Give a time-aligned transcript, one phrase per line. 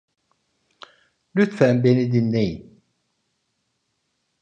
[1.37, 2.83] Lütfen beni dinleyin.